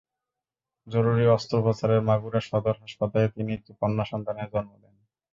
[0.87, 4.95] জরুরি অস্ত্রোপচারের মাগুরা সদর হাসপাতালে তিনি একটি কন্যা সন্তানের জন্ম দেন।